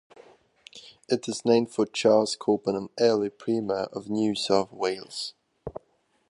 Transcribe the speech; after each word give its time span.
It 1.09 1.29
is 1.29 1.45
named 1.45 1.69
for 1.69 1.85
Charles 1.85 2.35
Cowper, 2.35 2.75
an 2.75 2.89
early 2.99 3.29
Premier 3.29 3.83
of 3.93 4.09
New 4.09 4.33
South 4.33 4.73
Wales. 4.73 5.35